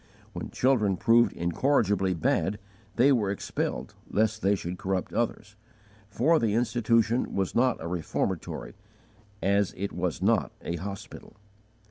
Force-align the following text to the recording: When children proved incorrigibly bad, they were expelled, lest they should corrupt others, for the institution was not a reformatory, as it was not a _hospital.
When 0.33 0.49
children 0.49 0.97
proved 0.97 1.31
incorrigibly 1.31 2.15
bad, 2.15 2.57
they 2.95 3.11
were 3.11 3.29
expelled, 3.29 3.93
lest 4.09 4.41
they 4.41 4.55
should 4.55 4.79
corrupt 4.79 5.13
others, 5.13 5.55
for 6.09 6.39
the 6.39 6.55
institution 6.55 7.35
was 7.35 7.53
not 7.53 7.77
a 7.79 7.87
reformatory, 7.87 8.73
as 9.43 9.75
it 9.77 9.93
was 9.93 10.19
not 10.19 10.51
a 10.63 10.77
_hospital. 10.77 11.35